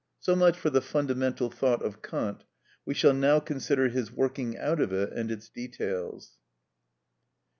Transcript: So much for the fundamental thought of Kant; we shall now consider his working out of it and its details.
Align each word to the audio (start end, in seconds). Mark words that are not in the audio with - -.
So 0.19 0.35
much 0.35 0.57
for 0.57 0.71
the 0.71 0.81
fundamental 0.81 1.51
thought 1.51 1.83
of 1.83 2.01
Kant; 2.01 2.43
we 2.87 2.95
shall 2.95 3.13
now 3.13 3.39
consider 3.39 3.89
his 3.89 4.11
working 4.11 4.57
out 4.57 4.81
of 4.81 4.91
it 4.91 5.13
and 5.13 5.29
its 5.29 5.47
details. 5.47 6.39